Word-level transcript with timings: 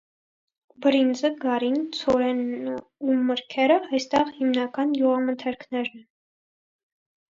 Բրինձը, 0.85 1.29
գարին, 1.43 1.75
ցորեն 1.97 2.41
ու 2.75 3.17
մրգերը 3.27 3.77
այստեղի 3.99 4.35
հիմնական 4.39 4.97
գյուղմթերքներն 5.03 6.03
են։ 6.03 6.07